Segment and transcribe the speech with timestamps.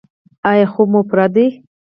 [0.49, 1.47] ایا خوب مو پوره دی؟